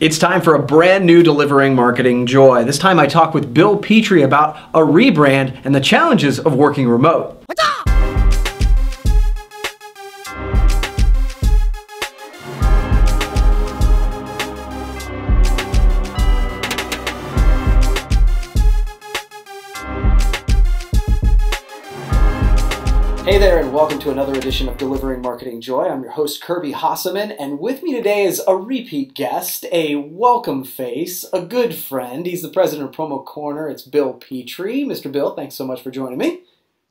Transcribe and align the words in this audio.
It's 0.00 0.18
time 0.18 0.40
for 0.40 0.54
a 0.54 0.62
brand 0.62 1.04
new 1.04 1.22
Delivering 1.22 1.74
Marketing 1.74 2.24
Joy. 2.24 2.64
This 2.64 2.78
time 2.78 2.98
I 2.98 3.06
talk 3.06 3.34
with 3.34 3.52
Bill 3.52 3.76
Petrie 3.76 4.22
about 4.22 4.56
a 4.72 4.78
rebrand 4.78 5.60
and 5.62 5.74
the 5.74 5.80
challenges 5.80 6.40
of 6.40 6.54
working 6.54 6.88
remote. 6.88 7.44
Hey 7.46 7.54
to 24.10 24.14
another 24.14 24.36
edition 24.36 24.68
of 24.68 24.76
Delivering 24.76 25.22
Marketing 25.22 25.60
Joy. 25.60 25.88
I'm 25.88 26.02
your 26.02 26.10
host, 26.10 26.42
Kirby 26.42 26.72
Hasseman, 26.72 27.36
and 27.38 27.60
with 27.60 27.80
me 27.80 27.94
today 27.94 28.24
is 28.24 28.42
a 28.48 28.56
repeat 28.56 29.14
guest, 29.14 29.64
a 29.70 29.94
welcome 29.94 30.64
face, 30.64 31.24
a 31.32 31.40
good 31.42 31.76
friend. 31.76 32.26
He's 32.26 32.42
the 32.42 32.48
president 32.48 32.88
of 32.88 32.94
Promo 32.96 33.24
Corner. 33.24 33.68
It's 33.68 33.82
Bill 33.82 34.14
Petrie. 34.14 34.82
Mr. 34.82 35.12
Bill, 35.12 35.36
thanks 35.36 35.54
so 35.54 35.64
much 35.64 35.80
for 35.80 35.92
joining 35.92 36.18
me. 36.18 36.40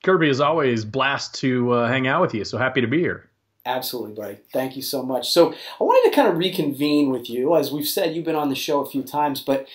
Kirby, 0.02 0.30
as 0.30 0.40
always, 0.40 0.86
blast 0.86 1.36
to 1.36 1.74
uh, 1.74 1.90
hang 1.90 2.08
out 2.08 2.22
with 2.22 2.34
you. 2.34 2.46
So 2.46 2.58
happy 2.58 2.80
to 2.80 2.88
be 2.88 3.00
here. 3.00 3.30
Absolutely, 3.66 4.14
buddy. 4.14 4.38
Thank 4.54 4.78
you 4.78 4.82
so 4.82 5.04
much. 5.04 5.30
So 5.30 5.54
I 5.82 5.84
wanted 5.84 6.10
to 6.10 6.16
kind 6.16 6.30
of 6.30 6.38
reconvene 6.38 7.10
with 7.10 7.30
you. 7.30 7.54
As 7.58 7.70
we've 7.70 7.86
said, 7.86 8.16
you've 8.16 8.24
been 8.24 8.36
on 8.36 8.48
the 8.48 8.56
show 8.56 8.80
a 8.80 8.90
few 8.90 9.04
times, 9.04 9.42
but 9.42 9.68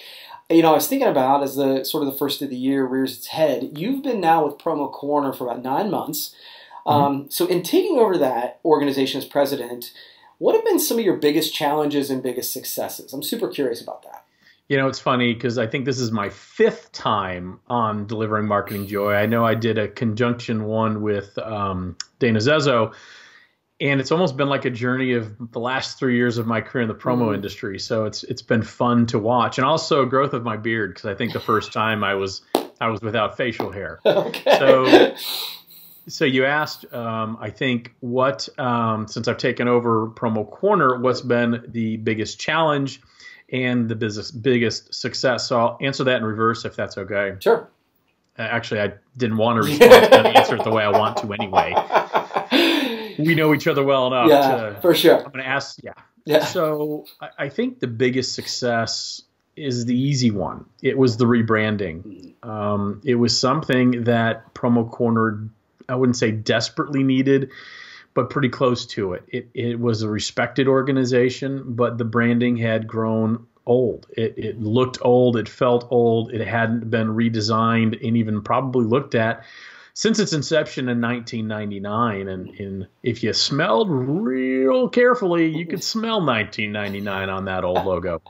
you 0.49 0.63
know, 0.63 0.71
I 0.71 0.75
was 0.77 0.89
thinking 0.89 1.09
about 1.09 1.43
as 1.43 1.57
the 1.57 1.85
sort 1.85 2.07
of 2.07 2.11
the 2.11 2.19
first 2.19 2.41
of 2.41 2.49
the 2.49 2.57
year 2.57 2.87
rears 2.87 3.19
its 3.19 3.27
head. 3.27 3.77
You've 3.77 4.03
been 4.03 4.21
now 4.21 4.47
with 4.47 4.57
Promo 4.57 4.91
Corner 4.91 5.35
for 5.35 5.47
about 5.47 5.63
nine 5.63 5.91
months. 5.91 6.35
Mm-hmm. 6.87 7.05
Um, 7.05 7.31
so, 7.31 7.47
in 7.47 7.63
taking 7.63 7.99
over 7.99 8.19
that 8.19 8.61
organization 8.65 9.19
as 9.19 9.25
president, 9.25 9.93
what 10.39 10.55
have 10.55 10.65
been 10.65 10.79
some 10.79 10.99
of 10.99 11.05
your 11.05 11.17
biggest 11.17 11.55
challenges 11.55 12.11
and 12.11 12.23
biggest 12.23 12.53
successes? 12.53 13.13
I'm 13.13 13.23
super 13.23 13.49
curious 13.49 13.81
about 13.81 14.03
that. 14.03 14.25
You 14.69 14.79
know, 14.79 14.89
it's 14.89 14.99
funny 14.99 15.35
because 15.35 15.59
I 15.59 15.67
think 15.67 15.85
this 15.85 16.01
is 16.01 16.11
my 16.11 16.31
fifth 16.31 16.91
time 16.93 17.61
on 17.69 18.07
delivering 18.07 18.47
marketing 18.47 18.87
joy. 18.87 19.13
I 19.15 19.27
know 19.27 19.45
I 19.45 19.55
did 19.55 19.79
a 19.79 19.89
conjunction 19.89 20.65
one 20.65 21.03
with 21.03 21.37
um, 21.39 21.97
Dana 22.19 22.39
Zezo, 22.39 22.95
and 23.81 24.01
it's 24.01 24.11
almost 24.11 24.39
been 24.39 24.49
like 24.49 24.65
a 24.65 24.71
journey 24.71 25.13
of 25.13 25.53
the 25.53 25.61
last 25.61 25.99
three 25.99 26.17
years 26.17 26.39
of 26.39 26.47
my 26.47 26.63
career 26.63 26.83
in 26.83 26.89
the 26.89 26.95
promo 26.95 27.29
mm. 27.29 27.35
industry. 27.35 27.79
So 27.79 28.07
it's 28.07 28.25
it's 28.25 28.41
been 28.41 28.63
fun 28.63 29.05
to 29.07 29.19
watch, 29.19 29.59
and 29.59 29.67
also 29.67 30.07
growth 30.07 30.33
of 30.33 30.45
my 30.45 30.57
beard 30.57 30.95
because 30.95 31.07
I 31.07 31.15
think 31.15 31.35
the 31.35 31.41
first 31.41 31.73
time 31.73 32.03
I 32.03 32.15
was 32.15 32.41
I 32.81 32.89
was 32.89 33.03
without 33.03 33.37
facial 33.37 33.71
hair. 33.71 34.01
Okay. 34.07 34.59
So 34.59 35.15
so 36.07 36.25
you 36.25 36.45
asked, 36.45 36.93
um, 36.93 37.39
I 37.41 37.51
think, 37.51 37.95
what 38.01 38.49
um, 38.59 39.09
since 39.09 39.29
I've 39.29 39.39
taken 39.39 39.69
over 39.69 40.09
Promo 40.09 40.49
Corner, 40.49 40.99
what's 40.99 41.21
been 41.21 41.65
the 41.69 41.97
biggest 41.97 42.39
challenge 42.39 43.01
and 43.51 43.89
the 43.89 43.95
business 43.95 44.31
biggest 44.31 44.95
success? 44.95 45.49
So 45.49 45.59
I'll 45.59 45.79
answer 45.81 46.05
that 46.05 46.17
in 46.19 46.25
reverse 46.25 46.65
if 46.65 46.77
that's 46.77 46.99
okay. 46.99 47.37
Sure. 47.41 47.69
Uh, 48.39 48.43
actually, 48.43 48.81
I 48.81 48.95
didn't 49.17 49.37
want 49.37 49.63
to 49.63 49.69
respond. 49.69 50.13
to 50.13 50.39
answer 50.39 50.57
it 50.57 50.65
the 50.65 50.71
way 50.71 50.83
I 50.83 50.91
want 50.91 51.19
to 51.19 51.33
anyway. 51.33 51.75
We 53.19 53.35
know 53.35 53.55
each 53.55 53.67
other 53.69 53.85
well 53.85 54.09
enough. 54.09 54.29
Yeah, 54.29 54.71
to, 54.71 54.81
for 54.81 54.95
sure. 54.95 55.19
I'm 55.19 55.31
going 55.31 55.45
to 55.45 55.47
ask. 55.47 55.79
Yeah. 55.83 55.93
Yeah. 56.25 56.45
So 56.45 57.07
I, 57.21 57.29
I 57.39 57.49
think 57.49 57.79
the 57.81 57.87
biggest 57.87 58.35
success 58.35 59.23
is 59.57 59.85
the 59.85 59.97
easy 59.97 60.31
one. 60.33 60.65
It 60.83 60.99
was 60.99 61.17
the 61.17 61.27
rebranding. 61.27 62.35
Mm. 62.43 62.49
Um, 62.49 63.01
it 63.05 63.15
was 63.15 63.39
something 63.39 64.05
that 64.05 64.53
Promo 64.53 64.91
Corner 64.91 65.49
I 65.89 65.95
wouldn't 65.97 66.17
say 66.17 66.31
desperately 66.31 67.03
needed, 67.03 67.51
but 68.15 68.31
pretty 68.31 68.49
close 68.49 68.87
to 68.87 69.13
it. 69.15 69.25
It 69.29 69.49
it 69.55 69.81
was 69.81 70.03
a 70.03 70.09
respected 70.09 70.69
organization, 70.69 71.63
but 71.67 71.99
the 71.99 72.05
branding 72.05 72.57
had 72.57 72.87
grown 72.87 73.47
old. 73.67 74.07
It 74.17 74.35
it 74.37 74.61
looked 74.61 74.99
old, 75.03 75.37
it 75.37 75.49
felt 75.49 75.87
old, 75.91 76.33
it 76.33 76.47
hadn't 76.47 76.91
been 76.91 77.09
redesigned 77.09 78.07
and 78.07 78.17
even 78.17 78.43
probably 78.43 78.85
looked 78.85 79.15
at 79.15 79.45
since 79.95 80.19
its 80.19 80.33
inception 80.33 80.89
in 80.89 81.01
1999 81.01 82.29
and, 82.29 82.49
and 82.61 82.89
if 83.03 83.23
you 83.23 83.33
smelled 83.33 83.89
real 83.91 84.89
carefully 84.89 85.57
you 85.57 85.67
could 85.67 85.83
smell 85.83 86.25
1999 86.25 87.31
on 87.31 87.45
that 87.47 87.65
old 87.65 87.85
logo 87.85 88.21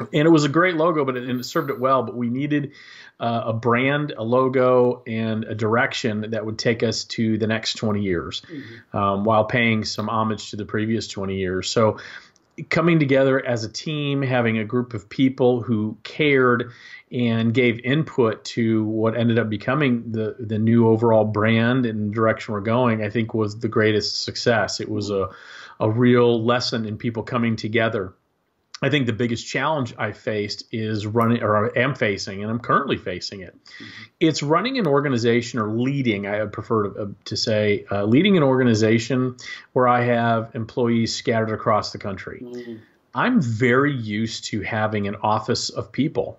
and 0.00 0.26
it 0.26 0.30
was 0.30 0.44
a 0.44 0.48
great 0.48 0.76
logo 0.76 1.04
but 1.04 1.16
it, 1.16 1.28
and 1.28 1.40
it 1.40 1.44
served 1.44 1.70
it 1.70 1.80
well 1.80 2.02
but 2.02 2.16
we 2.16 2.28
needed 2.28 2.72
uh, 3.18 3.44
a 3.46 3.52
brand, 3.52 4.12
a 4.16 4.22
logo, 4.22 5.02
and 5.06 5.44
a 5.44 5.54
direction 5.54 6.30
that 6.30 6.44
would 6.44 6.58
take 6.58 6.82
us 6.82 7.04
to 7.04 7.38
the 7.38 7.46
next 7.46 7.74
20 7.74 8.02
years 8.02 8.42
mm-hmm. 8.42 8.96
um, 8.96 9.24
while 9.24 9.44
paying 9.44 9.84
some 9.84 10.08
homage 10.08 10.50
to 10.50 10.56
the 10.56 10.66
previous 10.66 11.08
20 11.08 11.36
years. 11.36 11.70
So, 11.70 11.98
coming 12.70 12.98
together 12.98 13.44
as 13.44 13.64
a 13.64 13.68
team, 13.68 14.22
having 14.22 14.58
a 14.58 14.64
group 14.64 14.94
of 14.94 15.08
people 15.08 15.62
who 15.62 15.96
cared 16.02 16.72
and 17.12 17.52
gave 17.52 17.78
input 17.84 18.44
to 18.44 18.84
what 18.84 19.16
ended 19.16 19.38
up 19.38 19.48
becoming 19.48 20.10
the, 20.10 20.36
the 20.38 20.58
new 20.58 20.88
overall 20.88 21.24
brand 21.24 21.86
and 21.86 22.14
direction 22.14 22.54
we're 22.54 22.60
going, 22.60 23.02
I 23.02 23.10
think 23.10 23.34
was 23.34 23.58
the 23.58 23.68
greatest 23.68 24.22
success. 24.22 24.80
It 24.80 24.88
was 24.88 25.10
a, 25.10 25.28
a 25.80 25.90
real 25.90 26.44
lesson 26.44 26.86
in 26.86 26.96
people 26.96 27.22
coming 27.22 27.56
together 27.56 28.14
I 28.82 28.90
think 28.90 29.06
the 29.06 29.14
biggest 29.14 29.46
challenge 29.46 29.94
I 29.96 30.12
faced 30.12 30.64
is 30.70 31.06
running, 31.06 31.42
or 31.42 31.66
I 31.66 31.80
am 31.80 31.94
facing, 31.94 32.42
and 32.42 32.50
I'm 32.50 32.58
currently 32.58 32.98
facing 32.98 33.40
it. 33.40 33.54
Mm-hmm. 33.54 33.84
It's 34.20 34.42
running 34.42 34.78
an 34.78 34.86
organization 34.86 35.60
or 35.60 35.70
leading, 35.70 36.26
I 36.26 36.40
would 36.40 36.52
prefer 36.52 36.88
to, 36.88 37.02
uh, 37.02 37.06
to 37.24 37.36
say, 37.36 37.86
uh, 37.90 38.04
leading 38.04 38.36
an 38.36 38.42
organization 38.42 39.36
where 39.72 39.88
I 39.88 40.02
have 40.02 40.54
employees 40.54 41.14
scattered 41.14 41.52
across 41.52 41.92
the 41.92 41.98
country. 41.98 42.42
Mm-hmm. 42.44 42.76
I'm 43.14 43.40
very 43.40 43.94
used 43.94 44.44
to 44.46 44.60
having 44.60 45.08
an 45.08 45.16
office 45.22 45.70
of 45.70 45.90
people 45.90 46.38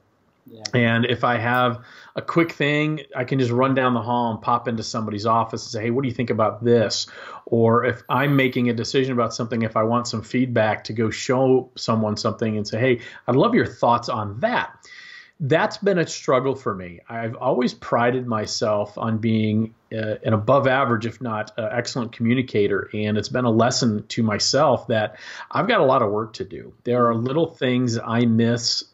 and 0.73 1.05
if 1.05 1.23
I 1.23 1.37
have 1.37 1.83
a 2.15 2.21
quick 2.21 2.51
thing, 2.51 3.01
I 3.15 3.23
can 3.23 3.39
just 3.39 3.51
run 3.51 3.75
down 3.75 3.93
the 3.93 4.01
hall 4.01 4.31
and 4.31 4.41
pop 4.41 4.67
into 4.67 4.83
somebody's 4.83 5.25
office 5.25 5.65
and 5.65 5.71
say, 5.71 5.83
hey, 5.83 5.89
what 5.91 6.01
do 6.03 6.07
you 6.07 6.13
think 6.13 6.29
about 6.29 6.63
this? 6.63 7.07
Or 7.45 7.85
if 7.85 8.03
I'm 8.09 8.35
making 8.35 8.69
a 8.69 8.73
decision 8.73 9.13
about 9.13 9.33
something, 9.33 9.61
if 9.61 9.77
I 9.77 9.83
want 9.83 10.07
some 10.07 10.21
feedback 10.21 10.83
to 10.85 10.93
go 10.93 11.09
show 11.09 11.69
someone 11.75 12.17
something 12.17 12.57
and 12.57 12.67
say, 12.67 12.79
hey, 12.79 12.99
I'd 13.27 13.35
love 13.35 13.53
your 13.53 13.65
thoughts 13.65 14.09
on 14.09 14.39
that. 14.39 14.73
That's 15.39 15.77
been 15.77 15.99
a 15.99 16.07
struggle 16.07 16.55
for 16.55 16.73
me. 16.73 16.99
I've 17.07 17.35
always 17.35 17.71
prided 17.75 18.25
myself 18.25 18.97
on 18.97 19.19
being 19.19 19.75
uh, 19.93 20.15
an 20.25 20.33
above 20.33 20.65
average, 20.65 21.05
if 21.05 21.21
not 21.21 21.51
uh, 21.59 21.69
excellent 21.71 22.11
communicator. 22.11 22.89
And 22.91 23.19
it's 23.19 23.29
been 23.29 23.45
a 23.45 23.51
lesson 23.51 24.07
to 24.07 24.23
myself 24.23 24.87
that 24.87 25.19
I've 25.51 25.67
got 25.67 25.79
a 25.79 25.85
lot 25.85 26.01
of 26.01 26.11
work 26.11 26.33
to 26.33 26.43
do. 26.43 26.73
There 26.85 27.05
are 27.05 27.13
little 27.13 27.45
things 27.45 27.99
I 27.99 28.25
miss 28.25 28.85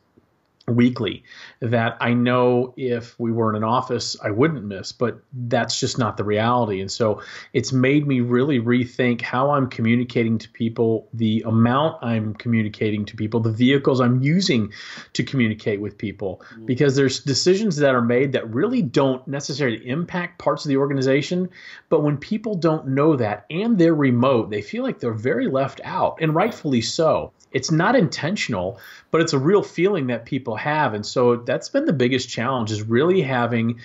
weekly 0.68 1.24
that 1.60 1.98
I 2.00 2.14
know 2.14 2.74
if 2.78 3.20
we 3.20 3.32
were 3.32 3.50
in 3.50 3.58
an 3.58 3.64
office 3.66 4.16
I 4.24 4.32
wouldn't 4.32 4.64
miss, 4.64 4.94
but 4.94 5.20
that's 5.34 5.80
just 5.80 5.98
not 5.98 6.16
the 6.16 6.24
reality. 6.24 6.80
And 6.80 6.90
so 6.90 7.22
it's 7.52 7.74
made 7.74 8.08
me 8.08 8.22
really 8.22 8.60
rethink 8.60 9.22
how 9.22 9.52
I'm 9.52 9.68
communicating 9.68 10.38
to 10.38 10.50
people, 10.50 11.10
the 11.14 11.44
amount 11.46 11.98
I'm 12.02 12.34
communicating 12.36 13.04
to 13.06 13.16
people, 13.16 13.42
the 13.42 13.52
vehicles 13.52 14.00
I'm 14.00 14.22
using 14.22 14.72
to 15.14 15.24
communicate 15.24 15.82
with 15.82 15.98
people, 15.98 16.42
mm-hmm. 16.46 16.66
because 16.66 16.96
there's 16.96 17.20
decisions 17.20 17.76
that 17.78 17.94
are 17.94 18.02
made 18.02 18.32
that 18.32 18.50
really 18.54 18.82
don't 18.82 19.28
necessarily 19.28 19.86
impact 19.88 20.40
parts 20.40 20.64
of 20.64 20.70
the 20.70 20.78
organization. 20.78 21.50
But 21.90 22.04
when 22.04 22.18
people 22.18 22.56
don't 22.56 22.88
know 22.88 23.18
that 23.18 23.46
and 23.50 23.78
they're 23.78 23.94
remote, 23.94 24.50
they 24.50 24.62
feel 24.62 24.84
like 24.84 25.00
they're 25.00 25.14
very 25.14 25.48
left 25.48 25.82
out, 25.84 26.20
and 26.22 26.34
rightfully 26.34 26.82
so. 26.82 27.34
It's 27.52 27.70
not 27.70 27.96
intentional, 27.96 28.80
but 29.12 29.22
it's 29.22 29.34
a 29.34 29.38
real 29.38 29.62
feeling 29.62 30.08
that 30.08 30.26
people 30.26 30.53
have. 30.56 30.94
And 30.94 31.06
so 31.06 31.38
that's 31.38 31.70
been 31.70 31.86
the 31.86 31.94
biggest 31.94 32.30
challenge 32.30 32.72
is 32.72 32.82
really 32.82 33.22
having 33.22 33.80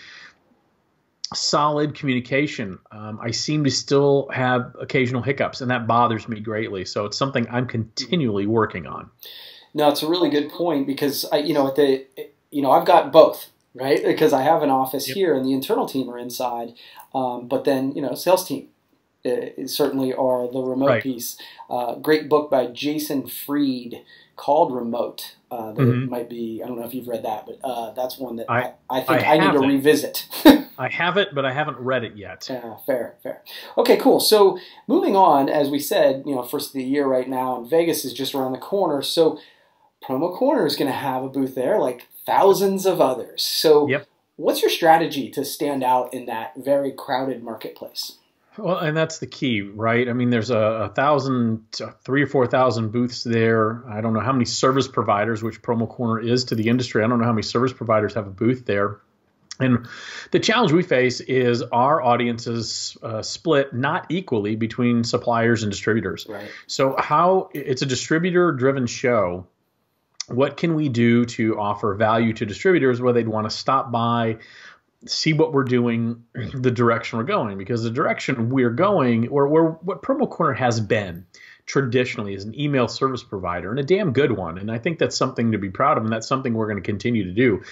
solid 1.34 1.94
communication. 1.94 2.78
Um, 2.90 3.18
I 3.22 3.30
seem 3.30 3.64
to 3.64 3.70
still 3.70 4.28
have 4.32 4.74
occasional 4.80 5.22
hiccups, 5.22 5.60
and 5.60 5.70
that 5.70 5.86
bothers 5.86 6.28
me 6.28 6.40
greatly. 6.40 6.84
So 6.84 7.04
it's 7.04 7.18
something 7.18 7.46
I'm 7.50 7.66
continually 7.66 8.46
working 8.46 8.86
on. 8.86 9.10
No, 9.74 9.88
it's 9.88 10.02
a 10.02 10.08
really 10.08 10.30
good 10.30 10.50
point 10.50 10.86
because 10.86 11.26
I, 11.30 11.38
you 11.38 11.52
know, 11.52 11.68
at 11.68 11.76
the, 11.76 12.06
you 12.50 12.62
know, 12.62 12.70
I've 12.70 12.86
got 12.86 13.12
both, 13.12 13.50
right? 13.74 14.02
Because 14.02 14.32
I 14.32 14.42
have 14.42 14.62
an 14.62 14.70
office 14.70 15.08
yep. 15.08 15.16
here, 15.16 15.34
and 15.34 15.44
the 15.44 15.52
internal 15.52 15.86
team 15.86 16.08
are 16.08 16.18
inside, 16.18 16.72
um, 17.14 17.48
but 17.48 17.64
then 17.64 17.92
you 17.92 18.02
know, 18.02 18.14
sales 18.14 18.46
team 18.46 18.68
uh, 19.28 19.66
certainly 19.66 20.12
are 20.12 20.50
the 20.50 20.60
remote 20.60 20.88
right. 20.88 21.02
piece. 21.02 21.36
Uh, 21.68 21.94
great 21.96 22.28
book 22.28 22.50
by 22.50 22.66
Jason 22.66 23.26
Fried 23.26 24.02
called 24.36 24.74
Remote. 24.74 25.36
Uh, 25.50 25.72
that 25.72 25.82
mm-hmm. 25.82 26.10
might 26.10 26.28
be 26.28 26.60
I 26.62 26.68
don't 26.68 26.78
know 26.78 26.86
if 26.86 26.92
you've 26.92 27.08
read 27.08 27.24
that, 27.24 27.46
but 27.46 27.58
uh, 27.64 27.92
that's 27.92 28.18
one 28.18 28.36
that 28.36 28.50
I, 28.50 28.74
I, 28.90 28.98
I 28.98 29.00
think 29.00 29.26
I, 29.26 29.36
I 29.36 29.38
need 29.38 29.52
to 29.52 29.66
revisit. 29.66 30.26
I 30.78 30.88
have 30.88 31.16
it, 31.16 31.34
but 31.34 31.44
I 31.44 31.52
haven't 31.52 31.78
read 31.78 32.04
it 32.04 32.16
yet. 32.16 32.46
Yeah, 32.48 32.76
fair, 32.86 33.16
fair. 33.22 33.42
Okay, 33.76 33.96
cool. 33.96 34.20
So 34.20 34.58
moving 34.86 35.16
on, 35.16 35.48
as 35.48 35.70
we 35.70 35.78
said, 35.80 36.22
you 36.24 36.34
know, 36.34 36.42
first 36.42 36.68
of 36.68 36.72
the 36.74 36.84
year 36.84 37.06
right 37.06 37.28
now, 37.28 37.56
and 37.56 37.68
Vegas 37.68 38.04
is 38.04 38.12
just 38.12 38.34
around 38.34 38.52
the 38.52 38.58
corner. 38.58 39.02
So 39.02 39.40
Promo 40.02 40.34
Corner 40.34 40.66
is 40.66 40.76
going 40.76 40.90
to 40.90 40.96
have 40.96 41.24
a 41.24 41.28
booth 41.28 41.54
there, 41.54 41.78
like 41.78 42.06
thousands 42.24 42.86
of 42.86 43.00
others. 43.00 43.42
So, 43.42 43.88
yep. 43.88 44.06
what's 44.36 44.62
your 44.62 44.70
strategy 44.70 45.30
to 45.30 45.44
stand 45.44 45.82
out 45.82 46.14
in 46.14 46.26
that 46.26 46.52
very 46.56 46.92
crowded 46.92 47.42
marketplace? 47.42 48.17
Well, 48.58 48.78
and 48.78 48.96
that's 48.96 49.18
the 49.18 49.26
key, 49.26 49.62
right? 49.62 50.08
I 50.08 50.12
mean, 50.12 50.30
there's 50.30 50.50
a, 50.50 50.58
a 50.58 50.88
thousand, 50.88 51.64
three 52.04 52.22
or 52.22 52.26
four 52.26 52.46
thousand 52.46 52.90
booths 52.90 53.22
there. 53.22 53.84
I 53.88 54.00
don't 54.00 54.14
know 54.14 54.20
how 54.20 54.32
many 54.32 54.44
service 54.44 54.88
providers, 54.88 55.42
which 55.42 55.62
Promo 55.62 55.88
Corner 55.88 56.20
is 56.20 56.44
to 56.46 56.54
the 56.54 56.68
industry. 56.68 57.04
I 57.04 57.06
don't 57.06 57.18
know 57.18 57.24
how 57.24 57.32
many 57.32 57.42
service 57.42 57.72
providers 57.72 58.14
have 58.14 58.26
a 58.26 58.30
booth 58.30 58.66
there. 58.66 59.00
And 59.60 59.88
the 60.30 60.38
challenge 60.38 60.72
we 60.72 60.82
face 60.82 61.20
is 61.20 61.62
our 61.62 62.00
audiences 62.00 62.96
uh, 63.02 63.22
split 63.22 63.72
not 63.74 64.06
equally 64.08 64.56
between 64.56 65.04
suppliers 65.04 65.62
and 65.62 65.72
distributors. 65.72 66.26
Right. 66.28 66.48
So, 66.66 66.94
how 66.98 67.50
it's 67.54 67.82
a 67.82 67.86
distributor 67.86 68.52
driven 68.52 68.86
show. 68.86 69.46
What 70.28 70.58
can 70.58 70.74
we 70.74 70.90
do 70.90 71.24
to 71.24 71.58
offer 71.58 71.94
value 71.94 72.34
to 72.34 72.44
distributors 72.44 73.00
where 73.00 73.14
they'd 73.14 73.26
want 73.26 73.48
to 73.48 73.56
stop 73.56 73.90
by, 73.90 74.36
see 75.06 75.32
what 75.32 75.52
we're 75.52 75.64
doing, 75.64 76.24
the 76.54 76.70
direction 76.70 77.18
we're 77.18 77.24
going? 77.24 77.58
Because 77.58 77.82
the 77.82 77.90
direction 77.90 78.50
we're 78.50 78.70
going, 78.70 79.28
or, 79.28 79.48
what 79.82 80.02
Promo 80.02 80.28
Corner 80.28 80.54
has 80.54 80.80
been 80.80 81.26
traditionally, 81.66 82.34
is 82.34 82.44
an 82.44 82.58
email 82.58 82.88
service 82.88 83.22
provider 83.22 83.70
and 83.70 83.78
a 83.78 83.84
damn 83.84 84.12
good 84.12 84.32
one. 84.32 84.58
And 84.58 84.70
I 84.70 84.78
think 84.78 84.98
that's 84.98 85.16
something 85.16 85.52
to 85.52 85.58
be 85.58 85.70
proud 85.70 85.98
of, 85.98 86.04
and 86.04 86.12
that's 86.12 86.26
something 86.26 86.54
we're 86.54 86.68
going 86.68 86.82
to 86.82 86.86
continue 86.86 87.24
to 87.24 87.32
do 87.32 87.62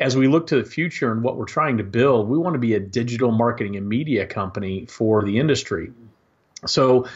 as 0.00 0.16
we 0.16 0.26
look 0.26 0.48
to 0.48 0.56
the 0.56 0.68
future 0.68 1.12
and 1.12 1.22
what 1.22 1.36
we're 1.36 1.44
trying 1.44 1.78
to 1.78 1.84
build, 1.84 2.28
we 2.28 2.38
want 2.38 2.54
to 2.54 2.58
be 2.58 2.74
a 2.74 2.80
digital 2.80 3.30
marketing 3.30 3.76
and 3.76 3.88
media 3.88 4.26
company 4.26 4.86
for 4.86 5.24
the 5.24 5.38
industry. 5.38 5.92
So 6.66 7.06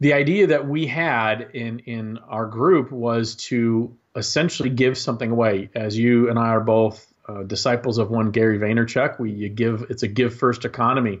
the 0.00 0.12
idea 0.12 0.48
that 0.48 0.68
we 0.68 0.86
had 0.86 1.50
in 1.52 1.80
in 1.80 2.18
our 2.18 2.46
group 2.46 2.92
was 2.92 3.36
to 3.36 3.96
essentially 4.14 4.70
give 4.70 4.98
something 4.98 5.30
away. 5.30 5.70
As 5.74 5.98
you 5.98 6.28
and 6.28 6.38
I 6.38 6.48
are 6.48 6.60
both 6.60 7.11
uh, 7.28 7.42
disciples 7.44 7.98
of 7.98 8.10
one 8.10 8.30
Gary 8.30 8.58
Vaynerchuk, 8.58 9.18
we 9.18 9.30
you 9.30 9.48
give 9.48 9.86
it's 9.90 10.02
a 10.02 10.08
give 10.08 10.34
first 10.34 10.64
economy. 10.64 11.20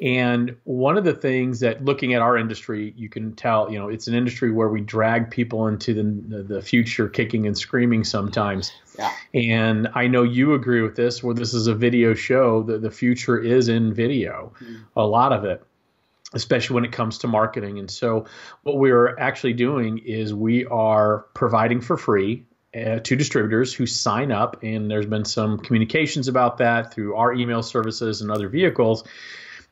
And 0.00 0.56
one 0.64 0.98
of 0.98 1.04
the 1.04 1.14
things 1.14 1.60
that 1.60 1.82
looking 1.82 2.12
at 2.12 2.20
our 2.20 2.36
industry, 2.36 2.92
you 2.98 3.08
can 3.08 3.34
tell, 3.34 3.72
you 3.72 3.78
know, 3.78 3.88
it's 3.88 4.08
an 4.08 4.14
industry 4.14 4.52
where 4.52 4.68
we 4.68 4.82
drag 4.82 5.30
people 5.30 5.68
into 5.68 5.94
the, 5.94 6.42
the 6.42 6.60
future 6.60 7.08
kicking 7.08 7.46
and 7.46 7.56
screaming 7.56 8.04
sometimes. 8.04 8.72
Yeah. 8.98 9.10
And 9.32 9.88
I 9.94 10.06
know 10.06 10.22
you 10.22 10.52
agree 10.52 10.82
with 10.82 10.96
this, 10.96 11.22
where 11.22 11.34
this 11.34 11.54
is 11.54 11.66
a 11.66 11.74
video 11.74 12.12
show, 12.12 12.62
that 12.64 12.82
the 12.82 12.90
future 12.90 13.38
is 13.38 13.68
in 13.68 13.94
video, 13.94 14.52
mm. 14.60 14.84
a 14.96 15.06
lot 15.06 15.32
of 15.32 15.46
it, 15.46 15.64
especially 16.34 16.74
when 16.74 16.84
it 16.84 16.92
comes 16.92 17.16
to 17.18 17.26
marketing. 17.26 17.78
And 17.78 17.90
so 17.90 18.26
what 18.64 18.76
we're 18.76 19.18
actually 19.18 19.54
doing 19.54 19.96
is 19.96 20.34
we 20.34 20.66
are 20.66 21.20
providing 21.32 21.80
for 21.80 21.96
free 21.96 22.44
uh, 22.76 22.98
to 23.00 23.16
distributors 23.16 23.72
who 23.72 23.86
sign 23.86 24.30
up, 24.30 24.62
and 24.62 24.90
there's 24.90 25.06
been 25.06 25.24
some 25.24 25.58
communications 25.58 26.28
about 26.28 26.58
that 26.58 26.92
through 26.92 27.16
our 27.16 27.32
email 27.32 27.62
services 27.62 28.20
and 28.20 28.30
other 28.30 28.48
vehicles 28.48 29.04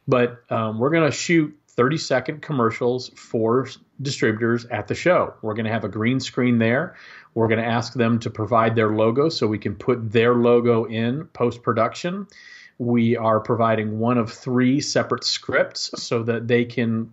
but 0.06 0.42
um, 0.50 0.78
we're 0.78 0.90
going 0.90 1.10
to 1.10 1.16
shoot 1.16 1.56
30 1.68 1.98
second 1.98 2.42
commercials 2.42 3.08
for 3.16 3.68
distributors 4.00 4.64
at 4.66 4.86
the 4.86 4.94
show. 4.94 5.34
We're 5.42 5.54
going 5.54 5.66
to 5.66 5.72
have 5.72 5.84
a 5.84 5.88
green 5.88 6.20
screen 6.20 6.58
there. 6.58 6.96
We're 7.34 7.48
going 7.48 7.60
to 7.60 7.66
ask 7.66 7.94
them 7.94 8.20
to 8.20 8.30
provide 8.30 8.76
their 8.76 8.90
logo 8.90 9.28
so 9.28 9.46
we 9.46 9.58
can 9.58 9.74
put 9.74 10.12
their 10.12 10.34
logo 10.34 10.84
in 10.84 11.24
post 11.26 11.62
production. 11.62 12.28
We 12.78 13.16
are 13.16 13.40
providing 13.40 13.98
one 13.98 14.18
of 14.18 14.32
three 14.32 14.80
separate 14.80 15.24
scripts 15.24 15.90
so 16.02 16.22
that 16.24 16.46
they 16.46 16.64
can 16.64 17.12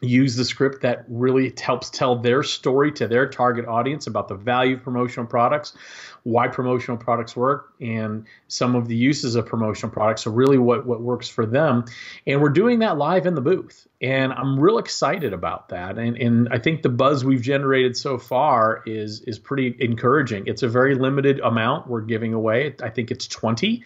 use 0.00 0.34
the 0.36 0.44
script 0.44 0.82
that 0.82 1.04
really 1.08 1.52
helps 1.60 1.90
tell 1.90 2.16
their 2.16 2.42
story 2.42 2.92
to 2.92 3.06
their 3.06 3.28
target 3.28 3.66
audience 3.66 4.06
about 4.06 4.28
the 4.28 4.34
value 4.34 4.76
of 4.76 4.82
promotional 4.82 5.26
products, 5.26 5.74
why 6.22 6.48
promotional 6.48 6.96
products 6.96 7.36
work, 7.36 7.74
and 7.80 8.26
some 8.48 8.74
of 8.74 8.88
the 8.88 8.96
uses 8.96 9.34
of 9.34 9.46
promotional 9.46 9.92
products. 9.92 10.22
So 10.22 10.30
really 10.30 10.58
what, 10.58 10.86
what 10.86 11.02
works 11.02 11.28
for 11.28 11.44
them. 11.44 11.84
And 12.26 12.40
we're 12.40 12.48
doing 12.48 12.78
that 12.78 12.96
live 12.96 13.26
in 13.26 13.34
the 13.34 13.40
booth. 13.40 13.86
And 14.00 14.32
I'm 14.32 14.58
real 14.58 14.78
excited 14.78 15.34
about 15.34 15.68
that. 15.68 15.98
And, 15.98 16.16
and 16.16 16.48
I 16.50 16.58
think 16.58 16.82
the 16.82 16.88
buzz 16.88 17.24
we've 17.24 17.42
generated 17.42 17.96
so 17.96 18.16
far 18.16 18.82
is 18.86 19.20
is 19.22 19.38
pretty 19.38 19.76
encouraging. 19.78 20.44
It's 20.46 20.62
a 20.62 20.68
very 20.68 20.94
limited 20.94 21.40
amount 21.40 21.88
we're 21.88 22.00
giving 22.00 22.32
away. 22.32 22.74
I 22.82 22.88
think 22.88 23.10
it's 23.10 23.26
20 23.26 23.84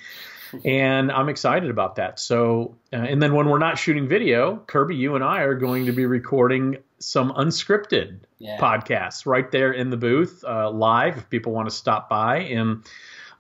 and 0.64 1.11
I'm 1.11 1.29
excited 1.29 1.70
about 1.70 1.96
that. 1.96 2.19
So, 2.19 2.76
uh, 2.93 2.96
and 2.96 3.23
then 3.23 3.35
when 3.35 3.49
we're 3.49 3.58
not 3.58 3.79
shooting 3.79 4.08
video, 4.08 4.56
Kirby, 4.56 4.96
you 4.96 5.14
and 5.14 5.25
I 5.25 5.43
are 5.43 5.55
going 5.55 5.87
to 5.87 5.93
be 5.93 6.06
recording 6.06 6.79
some 6.99 7.32
unscripted 7.32 8.20
yeah. 8.38 8.58
podcasts 8.58 9.26
right 9.26 9.50
there 9.50 9.73
in 9.73 9.91
the 9.91 9.96
booth, 9.96 10.44
uh, 10.46 10.70
live. 10.70 11.19
If 11.19 11.31
people 11.31 11.52
want 11.52 11.69
to 11.69 11.75
stop 11.75 12.08
by 12.08 12.38
and 12.38 12.85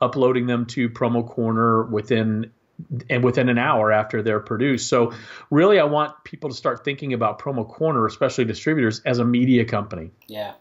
uploading 0.00 0.46
them 0.46 0.66
to 0.66 0.88
Promo 0.88 1.26
Corner 1.26 1.84
within 1.84 2.50
and 3.08 3.22
within 3.22 3.48
an 3.48 3.56
hour 3.56 3.92
after 3.92 4.22
they're 4.22 4.40
produced. 4.40 4.88
So, 4.88 5.12
really, 5.50 5.78
I 5.78 5.84
want 5.84 6.24
people 6.24 6.50
to 6.50 6.56
start 6.56 6.84
thinking 6.84 7.12
about 7.12 7.38
Promo 7.38 7.68
Corner, 7.68 8.04
especially 8.06 8.44
distributors, 8.44 9.00
as 9.04 9.20
a 9.20 9.24
media 9.24 9.64
company. 9.64 10.10
Yeah. 10.26 10.54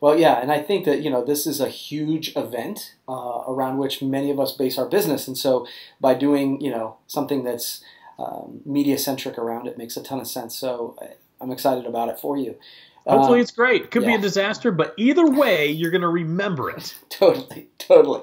Well, 0.00 0.18
yeah, 0.18 0.40
and 0.40 0.52
I 0.52 0.62
think 0.62 0.84
that 0.84 1.02
you 1.02 1.10
know 1.10 1.24
this 1.24 1.46
is 1.46 1.60
a 1.60 1.68
huge 1.68 2.36
event 2.36 2.94
uh, 3.08 3.42
around 3.48 3.78
which 3.78 4.02
many 4.02 4.30
of 4.30 4.38
us 4.38 4.52
base 4.52 4.78
our 4.78 4.86
business, 4.86 5.26
and 5.26 5.36
so 5.36 5.66
by 6.00 6.14
doing 6.14 6.60
you 6.60 6.70
know 6.70 6.96
something 7.06 7.44
that's 7.44 7.82
um, 8.18 8.60
media 8.64 8.98
centric 8.98 9.38
around 9.38 9.66
it 9.66 9.78
makes 9.78 9.96
a 9.96 10.02
ton 10.02 10.20
of 10.20 10.26
sense. 10.26 10.56
So 10.56 10.96
I'm 11.40 11.50
excited 11.50 11.86
about 11.86 12.08
it 12.08 12.18
for 12.18 12.36
you. 12.36 12.56
Hopefully, 13.06 13.38
uh, 13.38 13.42
it's 13.42 13.52
great. 13.52 13.82
It 13.82 13.90
could 13.90 14.02
yeah. 14.02 14.08
be 14.08 14.14
a 14.14 14.20
disaster, 14.20 14.72
but 14.72 14.92
either 14.96 15.26
way, 15.26 15.68
you're 15.68 15.92
going 15.92 16.00
to 16.00 16.08
remember 16.08 16.70
it. 16.70 16.96
totally, 17.08 17.68
totally. 17.78 18.22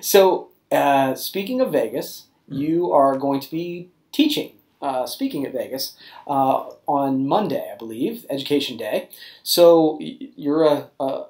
So, 0.00 0.48
uh, 0.72 1.14
speaking 1.14 1.60
of 1.60 1.70
Vegas, 1.70 2.26
mm-hmm. 2.50 2.60
you 2.60 2.92
are 2.92 3.16
going 3.16 3.40
to 3.40 3.50
be 3.50 3.90
teaching 4.12 4.52
uh, 4.84 5.06
speaking 5.06 5.46
at 5.46 5.52
Vegas 5.52 5.96
uh, 6.26 6.68
on 6.86 7.26
Monday, 7.26 7.70
I 7.72 7.76
believe, 7.76 8.26
Education 8.28 8.76
Day. 8.76 9.08
So 9.42 9.98
you're 10.00 10.64
a, 10.64 10.90
a, 11.00 11.24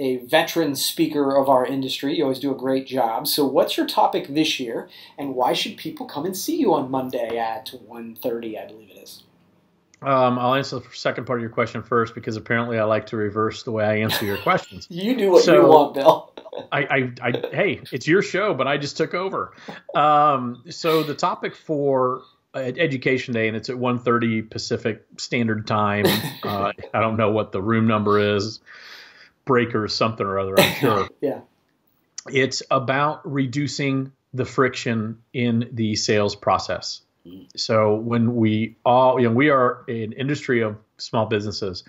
a 0.00 0.16
veteran 0.26 0.74
speaker 0.74 1.36
of 1.36 1.48
our 1.48 1.64
industry. 1.64 2.16
You 2.16 2.24
always 2.24 2.40
do 2.40 2.50
a 2.50 2.58
great 2.58 2.86
job. 2.86 3.28
So 3.28 3.46
what's 3.46 3.76
your 3.76 3.86
topic 3.86 4.26
this 4.28 4.58
year, 4.58 4.88
and 5.16 5.36
why 5.36 5.52
should 5.52 5.76
people 5.76 6.06
come 6.06 6.26
and 6.26 6.36
see 6.36 6.56
you 6.56 6.74
on 6.74 6.90
Monday 6.90 7.38
at 7.38 7.72
1.30, 7.88 8.60
I 8.60 8.66
believe 8.66 8.90
it 8.90 8.98
is? 8.98 9.22
Um, 10.02 10.38
I'll 10.38 10.54
answer 10.54 10.80
the 10.80 10.86
second 10.92 11.26
part 11.26 11.38
of 11.38 11.42
your 11.42 11.50
question 11.50 11.82
first 11.82 12.14
because 12.14 12.36
apparently 12.36 12.78
I 12.78 12.84
like 12.84 13.06
to 13.06 13.16
reverse 13.16 13.62
the 13.62 13.70
way 13.70 13.84
I 13.84 13.96
answer 13.98 14.26
your 14.26 14.36
questions. 14.38 14.86
you 14.90 15.16
do 15.16 15.30
what 15.30 15.44
so, 15.44 15.54
you 15.54 15.66
want, 15.68 15.94
Bill. 15.94 16.32
I, 16.72 16.80
I, 16.80 17.12
I, 17.22 17.30
hey, 17.52 17.80
it's 17.92 18.08
your 18.08 18.22
show, 18.22 18.52
but 18.52 18.66
I 18.66 18.78
just 18.78 18.96
took 18.96 19.14
over. 19.14 19.52
Um, 19.94 20.64
so 20.70 21.02
the 21.02 21.14
topic 21.14 21.54
for 21.54 22.22
Education 22.56 23.34
Day, 23.34 23.48
and 23.48 23.56
it's 23.56 23.68
at 23.68 23.76
1:30 23.76 24.50
Pacific 24.50 25.04
Standard 25.18 25.66
Time. 25.66 26.06
Uh, 26.42 26.72
I 26.94 27.00
don't 27.00 27.16
know 27.16 27.32
what 27.32 27.50
the 27.50 27.60
room 27.60 27.88
number 27.88 28.36
is, 28.36 28.60
breaker 29.44 29.88
something 29.88 30.24
or 30.24 30.38
other. 30.38 30.54
I'm 30.60 30.74
sure. 30.80 31.08
yeah. 31.20 31.40
It's 32.30 32.62
about 32.70 33.28
reducing 33.30 34.12
the 34.32 34.44
friction 34.44 35.22
in 35.32 35.70
the 35.72 35.96
sales 35.96 36.36
process. 36.36 37.00
Mm. 37.26 37.48
So 37.56 37.96
when 37.96 38.36
we 38.36 38.76
all, 38.84 39.18
you 39.18 39.28
know, 39.28 39.34
we 39.34 39.50
are 39.50 39.84
an 39.88 40.12
industry 40.12 40.62
of 40.62 40.76
small 40.98 41.26
businesses. 41.26 41.82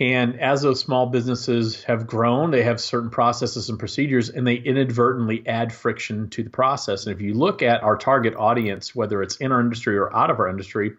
And 0.00 0.40
as 0.40 0.62
those 0.62 0.80
small 0.80 1.06
businesses 1.06 1.84
have 1.84 2.06
grown, 2.06 2.50
they 2.50 2.62
have 2.62 2.80
certain 2.80 3.10
processes 3.10 3.68
and 3.68 3.78
procedures, 3.78 4.30
and 4.30 4.46
they 4.46 4.54
inadvertently 4.54 5.46
add 5.46 5.74
friction 5.74 6.30
to 6.30 6.42
the 6.42 6.48
process. 6.48 7.06
And 7.06 7.14
if 7.14 7.20
you 7.20 7.34
look 7.34 7.60
at 7.60 7.82
our 7.82 7.98
target 7.98 8.34
audience, 8.34 8.94
whether 8.94 9.22
it's 9.22 9.36
in 9.36 9.52
our 9.52 9.60
industry 9.60 9.98
or 9.98 10.14
out 10.16 10.30
of 10.30 10.40
our 10.40 10.48
industry, 10.48 10.96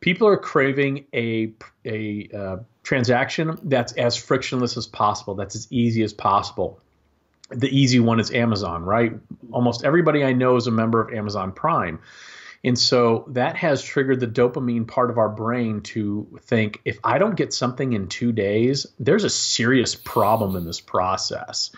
people 0.00 0.26
are 0.26 0.36
craving 0.36 1.06
a 1.14 1.52
a 1.84 2.28
uh, 2.36 2.56
transaction 2.82 3.56
that's 3.62 3.92
as 3.92 4.16
frictionless 4.16 4.76
as 4.76 4.88
possible, 4.88 5.36
that's 5.36 5.54
as 5.54 5.68
easy 5.70 6.02
as 6.02 6.12
possible. 6.12 6.80
The 7.50 7.68
easy 7.68 8.00
one 8.00 8.18
is 8.18 8.32
Amazon, 8.32 8.82
right? 8.84 9.12
Almost 9.52 9.84
everybody 9.84 10.24
I 10.24 10.32
know 10.32 10.56
is 10.56 10.66
a 10.66 10.72
member 10.72 11.00
of 11.00 11.14
Amazon 11.14 11.52
Prime. 11.52 12.00
And 12.62 12.78
so 12.78 13.24
that 13.28 13.56
has 13.56 13.82
triggered 13.82 14.20
the 14.20 14.26
dopamine 14.26 14.86
part 14.86 15.10
of 15.10 15.16
our 15.16 15.30
brain 15.30 15.80
to 15.82 16.38
think 16.42 16.80
if 16.84 16.98
I 17.02 17.18
don't 17.18 17.36
get 17.36 17.54
something 17.54 17.94
in 17.94 18.08
two 18.08 18.32
days, 18.32 18.86
there's 18.98 19.24
a 19.24 19.30
serious 19.30 19.94
problem 19.94 20.56
in 20.56 20.64
this 20.66 20.80
process. 20.80 21.70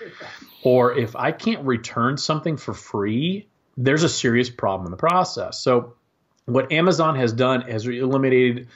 Or 0.64 0.96
if 0.98 1.14
I 1.14 1.30
can't 1.30 1.64
return 1.64 2.16
something 2.16 2.56
for 2.56 2.74
free, 2.74 3.48
there's 3.76 4.02
a 4.02 4.08
serious 4.08 4.50
problem 4.50 4.86
in 4.86 4.90
the 4.90 4.96
process. 4.96 5.60
So 5.60 5.94
what 6.46 6.72
Amazon 6.72 7.14
has 7.14 7.32
done 7.32 7.68
is 7.68 7.86
eliminated 7.86 8.68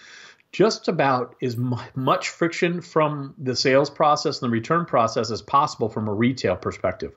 just 0.52 0.86
about 0.86 1.34
as 1.42 1.56
much 1.56 2.28
friction 2.28 2.80
from 2.80 3.34
the 3.36 3.56
sales 3.56 3.90
process 3.90 4.40
and 4.40 4.48
the 4.48 4.52
return 4.52 4.86
process 4.86 5.30
as 5.32 5.42
possible 5.42 5.88
from 5.88 6.08
a 6.08 6.14
retail 6.14 6.56
perspective. 6.56 7.12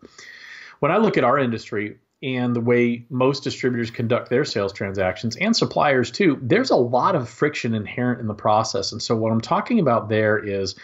When 0.79 0.91
I 0.91 0.97
look 0.97 1.17
at 1.17 1.23
our 1.23 1.37
industry, 1.37 1.99
and 2.21 2.53
the 2.53 2.61
way 2.61 3.05
most 3.09 3.43
distributors 3.43 3.91
conduct 3.91 4.29
their 4.29 4.43
sales 4.43 4.73
transactions 4.73 5.37
and 5.37 5.55
suppliers 5.55 6.11
too, 6.11 6.37
there's 6.41 6.69
a 6.69 6.75
lot 6.75 7.15
of 7.15 7.29
friction 7.29 7.73
inherent 7.73 8.19
in 8.19 8.27
the 8.27 8.33
process. 8.33 8.91
And 8.91 9.01
so, 9.01 9.15
what 9.15 9.31
I'm 9.31 9.39
talking 9.39 9.79
about 9.79 10.09
there 10.09 10.37
is 10.37 10.75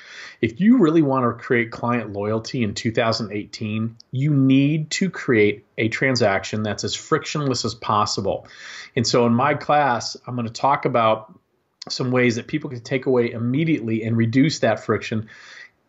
if 0.41 0.61
you 0.61 0.77
really 0.77 1.01
want 1.01 1.25
to 1.25 1.43
create 1.43 1.71
client 1.71 2.13
loyalty 2.13 2.63
in 2.63 2.73
2018, 2.73 3.97
you 4.11 4.33
need 4.33 4.89
to 4.91 5.09
create 5.09 5.65
a 5.77 5.89
transaction 5.89 6.63
that's 6.63 6.85
as 6.85 6.95
frictionless 6.95 7.65
as 7.65 7.75
possible. 7.75 8.47
And 8.95 9.05
so, 9.05 9.25
in 9.25 9.33
my 9.33 9.55
class, 9.55 10.15
I'm 10.25 10.35
going 10.35 10.47
to 10.47 10.53
talk 10.53 10.85
about 10.85 11.37
some 11.89 12.11
ways 12.11 12.37
that 12.37 12.47
people 12.47 12.69
can 12.69 12.79
take 12.79 13.07
away 13.07 13.31
immediately 13.31 14.03
and 14.03 14.15
reduce 14.15 14.59
that 14.59 14.85
friction 14.85 15.27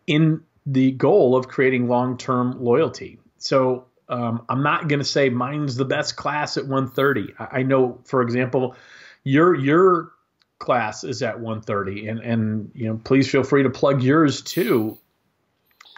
in 0.09 0.43
the 0.67 0.91
goal 0.91 1.37
of 1.37 1.47
creating 1.47 1.89
long 1.89 2.19
term 2.19 2.63
loyalty. 2.63 3.21
So, 3.39 3.87
um, 4.09 4.45
I'm 4.49 4.63
not 4.63 4.89
going 4.89 5.01
to 5.01 5.05
say 5.05 5.29
mine's 5.31 5.77
the 5.77 5.85
best 5.85 6.17
class 6.17 6.57
at 6.57 6.67
130. 6.67 7.35
I, 7.39 7.59
I, 7.59 7.63
know, 7.63 8.01
for 8.05 8.23
example, 8.23 8.77
your 9.25 9.55
your 9.55 10.13
class 10.59 11.05
is 11.05 11.23
at 11.23 11.41
130, 11.41 12.09
and 12.09 12.21
and 12.21 12.71
you 12.75 12.89
know, 12.89 13.01
please 13.03 13.31
feel 13.31 13.43
free 13.43 13.65
to 13.65 13.71
plug 13.71 14.03
yours 14.03 14.43
too. 14.43 14.99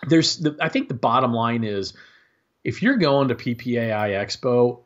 There's, 0.07 0.39
the, 0.39 0.57
I 0.61 0.69
think 0.69 0.89
the 0.89 0.95
bottom 0.95 1.33
line 1.33 1.65
is, 1.65 1.93
if 2.63 2.83
you're 2.83 2.97
going 2.97 3.29
to 3.29 3.35
PPAI 3.35 4.11
Expo, 4.11 4.85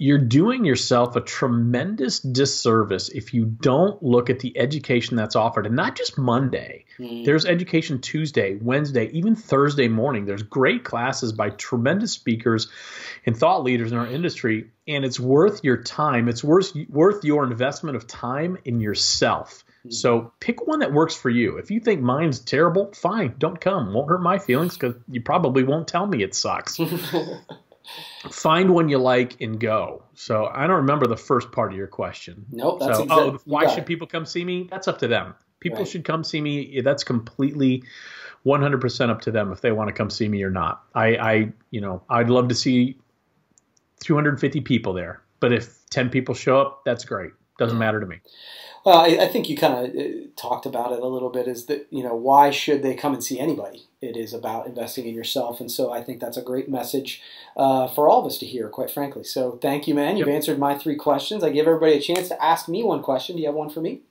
you're 0.00 0.16
doing 0.16 0.64
yourself 0.64 1.16
a 1.16 1.20
tremendous 1.20 2.20
disservice 2.20 3.08
if 3.08 3.34
you 3.34 3.44
don't 3.44 4.00
look 4.00 4.30
at 4.30 4.38
the 4.38 4.56
education 4.56 5.16
that's 5.16 5.34
offered 5.34 5.66
and 5.66 5.74
not 5.74 5.96
just 5.96 6.16
Monday. 6.16 6.84
Mm. 7.00 7.24
There's 7.24 7.44
education 7.44 8.00
Tuesday, 8.00 8.58
Wednesday, 8.62 9.10
even 9.12 9.34
Thursday 9.34 9.88
morning. 9.88 10.24
There's 10.24 10.44
great 10.44 10.84
classes 10.84 11.32
by 11.32 11.50
tremendous 11.50 12.12
speakers 12.12 12.68
and 13.26 13.36
thought 13.36 13.64
leaders 13.64 13.90
in 13.90 13.98
our 13.98 14.06
industry 14.06 14.70
and 14.86 15.04
it's 15.04 15.18
worth 15.18 15.64
your 15.64 15.82
time. 15.82 16.28
It's 16.28 16.44
worth 16.44 16.76
worth 16.88 17.24
your 17.24 17.42
investment 17.42 17.96
of 17.96 18.06
time 18.06 18.56
in 18.64 18.78
yourself. 18.78 19.64
Mm. 19.84 19.92
So 19.92 20.32
pick 20.38 20.64
one 20.64 20.78
that 20.78 20.92
works 20.92 21.16
for 21.16 21.28
you. 21.28 21.56
If 21.56 21.72
you 21.72 21.80
think 21.80 22.02
mine's 22.02 22.38
terrible, 22.38 22.92
fine, 22.94 23.34
don't 23.38 23.60
come. 23.60 23.92
Won't 23.92 24.08
hurt 24.08 24.22
my 24.22 24.38
feelings 24.38 24.76
cuz 24.76 24.94
you 25.10 25.22
probably 25.22 25.64
won't 25.64 25.88
tell 25.88 26.06
me 26.06 26.22
it 26.22 26.36
sucks. 26.36 26.78
find 28.30 28.70
one 28.70 28.88
you 28.88 28.98
like 28.98 29.40
and 29.40 29.58
go. 29.58 30.02
So 30.14 30.50
I 30.52 30.66
don't 30.66 30.76
remember 30.76 31.06
the 31.06 31.16
first 31.16 31.52
part 31.52 31.72
of 31.72 31.78
your 31.78 31.86
question. 31.86 32.46
Nope. 32.50 32.80
That's 32.80 32.98
so, 32.98 33.06
oh, 33.10 33.38
why 33.44 33.66
should 33.66 33.80
it. 33.80 33.86
people 33.86 34.06
come 34.06 34.26
see 34.26 34.44
me? 34.44 34.68
That's 34.70 34.88
up 34.88 34.98
to 34.98 35.08
them. 35.08 35.34
People 35.60 35.80
right. 35.80 35.88
should 35.88 36.04
come 36.04 36.24
see 36.24 36.40
me. 36.40 36.80
That's 36.80 37.04
completely 37.04 37.82
100% 38.46 39.10
up 39.10 39.20
to 39.22 39.30
them 39.30 39.52
if 39.52 39.60
they 39.60 39.72
want 39.72 39.88
to 39.88 39.92
come 39.92 40.10
see 40.10 40.28
me 40.28 40.42
or 40.42 40.50
not. 40.50 40.84
I, 40.94 41.16
I, 41.16 41.52
you 41.70 41.80
know, 41.80 42.02
I'd 42.08 42.30
love 42.30 42.48
to 42.48 42.54
see 42.54 42.98
250 44.00 44.60
people 44.60 44.92
there, 44.92 45.22
but 45.40 45.52
if 45.52 45.88
10 45.90 46.10
people 46.10 46.34
show 46.34 46.60
up, 46.60 46.82
that's 46.84 47.04
great. 47.04 47.32
Doesn't 47.58 47.78
matter 47.78 47.98
to 47.98 48.06
me. 48.06 48.20
Well, 48.84 48.98
I, 48.98 49.24
I 49.24 49.28
think 49.28 49.48
you 49.48 49.56
kind 49.56 49.74
of 49.74 49.96
uh, 49.96 50.08
talked 50.36 50.64
about 50.64 50.92
it 50.92 51.00
a 51.00 51.06
little 51.06 51.28
bit. 51.28 51.48
Is 51.48 51.66
that 51.66 51.88
you 51.90 52.02
know 52.04 52.14
why 52.14 52.50
should 52.50 52.82
they 52.82 52.94
come 52.94 53.12
and 53.12 53.22
see 53.22 53.40
anybody? 53.40 53.87
It 54.00 54.16
is 54.16 54.32
about 54.32 54.66
investing 54.66 55.08
in 55.08 55.14
yourself, 55.14 55.60
and 55.60 55.70
so 55.70 55.92
I 55.92 56.02
think 56.02 56.20
that's 56.20 56.36
a 56.36 56.42
great 56.42 56.68
message 56.68 57.20
uh, 57.56 57.88
for 57.88 58.08
all 58.08 58.20
of 58.20 58.26
us 58.26 58.38
to 58.38 58.46
hear. 58.46 58.68
Quite 58.68 58.92
frankly, 58.92 59.24
so 59.24 59.58
thank 59.60 59.88
you, 59.88 59.94
man. 59.94 60.16
You've 60.16 60.28
yep. 60.28 60.36
answered 60.36 60.58
my 60.58 60.78
three 60.78 60.94
questions. 60.94 61.42
I 61.42 61.50
give 61.50 61.66
everybody 61.66 61.94
a 61.94 62.00
chance 62.00 62.28
to 62.28 62.42
ask 62.42 62.68
me 62.68 62.84
one 62.84 63.02
question. 63.02 63.34
Do 63.34 63.42
you 63.42 63.48
have 63.48 63.56
one 63.56 63.70
for 63.70 63.80
me? 63.80 64.02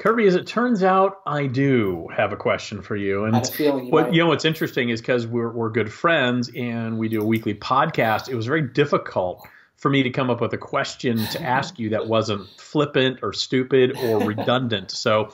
Kirby, 0.00 0.26
as 0.26 0.34
it 0.34 0.46
turns 0.46 0.82
out, 0.82 1.20
I 1.26 1.46
do 1.46 2.08
have 2.16 2.32
a 2.32 2.36
question 2.36 2.80
for 2.80 2.96
you. 2.96 3.24
And 3.24 3.36
you 3.58 3.72
what 3.90 4.04
might. 4.04 4.14
you 4.14 4.22
know 4.22 4.28
what's 4.28 4.46
interesting 4.46 4.88
is 4.88 5.00
because 5.00 5.26
we're 5.26 5.50
we're 5.50 5.68
good 5.68 5.92
friends 5.92 6.50
and 6.56 6.98
we 6.98 7.08
do 7.10 7.20
a 7.20 7.24
weekly 7.24 7.54
podcast. 7.54 8.30
It 8.30 8.34
was 8.34 8.46
very 8.46 8.62
difficult 8.62 9.46
for 9.76 9.90
me 9.90 10.02
to 10.02 10.10
come 10.10 10.30
up 10.30 10.40
with 10.40 10.54
a 10.54 10.58
question 10.58 11.26
to 11.28 11.42
ask 11.42 11.78
you 11.78 11.90
that 11.90 12.06
wasn't 12.06 12.48
flippant 12.58 13.18
or 13.22 13.34
stupid 13.34 13.96
or 14.04 14.20
redundant. 14.24 14.90
So 14.90 15.32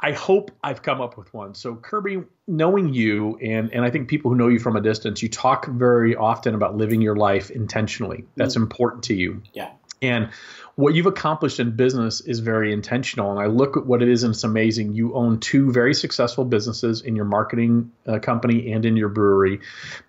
I 0.00 0.12
hope 0.12 0.50
I've 0.62 0.82
come 0.82 1.00
up 1.00 1.16
with 1.16 1.32
one. 1.32 1.54
So 1.54 1.74
Kirby, 1.74 2.22
knowing 2.46 2.92
you 2.92 3.38
and 3.38 3.72
and 3.72 3.84
I 3.84 3.90
think 3.90 4.08
people 4.08 4.30
who 4.30 4.36
know 4.36 4.48
you 4.48 4.58
from 4.58 4.76
a 4.76 4.80
distance, 4.80 5.22
you 5.22 5.28
talk 5.28 5.66
very 5.66 6.14
often 6.14 6.54
about 6.54 6.76
living 6.76 7.00
your 7.00 7.16
life 7.16 7.50
intentionally. 7.50 8.24
That's 8.36 8.56
mm. 8.56 8.62
important 8.62 9.04
to 9.04 9.14
you. 9.14 9.42
Yeah. 9.52 9.70
And 10.08 10.30
what 10.76 10.94
you've 10.94 11.06
accomplished 11.06 11.58
in 11.58 11.70
business 11.70 12.20
is 12.20 12.40
very 12.40 12.70
intentional. 12.70 13.30
And 13.30 13.40
I 13.40 13.46
look 13.46 13.78
at 13.78 13.86
what 13.86 14.02
it 14.02 14.10
is, 14.10 14.24
and 14.24 14.34
it's 14.34 14.44
amazing. 14.44 14.94
You 14.94 15.14
own 15.14 15.40
two 15.40 15.72
very 15.72 15.94
successful 15.94 16.44
businesses 16.44 17.00
in 17.00 17.16
your 17.16 17.24
marketing 17.24 17.92
uh, 18.06 18.18
company 18.18 18.72
and 18.72 18.84
in 18.84 18.94
your 18.94 19.08
brewery. 19.08 19.60